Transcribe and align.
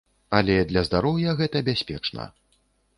Але 0.37 0.55
для 0.71 0.83
здароўя 0.89 1.37
гэта 1.45 1.57
бяспечна. 1.71 2.31